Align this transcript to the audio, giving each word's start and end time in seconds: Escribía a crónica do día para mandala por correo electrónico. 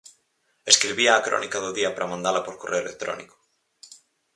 Escribía 0.73 1.11
a 1.15 1.23
crónica 1.27 1.57
do 1.65 1.71
día 1.77 1.93
para 1.93 2.11
mandala 2.11 2.41
por 2.45 2.55
correo 2.61 2.83
electrónico. 2.85 3.35